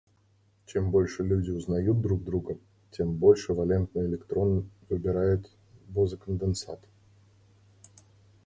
Чем 0.65 0.89
больше 0.89 1.21
люди 1.21 1.51
узнают 1.51 2.01
друг 2.01 2.23
друга, 2.23 2.57
тем 2.89 3.13
больше 3.13 3.53
валентный 3.53 4.07
электрон 4.07 4.67
выбирает 4.89 5.47
бозе-конденсат. 5.89 6.79